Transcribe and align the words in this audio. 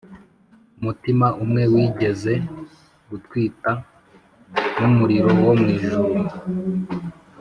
umutima 0.79 1.27
umwe 1.43 1.63
wigeze 1.73 2.33
gutwita 3.09 3.71
numuriro 4.79 5.29
wo 5.45 5.53
mwijuru; 5.59 6.03